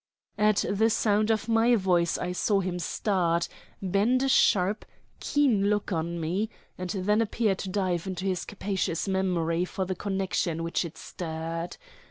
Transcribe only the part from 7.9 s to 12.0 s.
into his capacious memory for the connection which it stirred.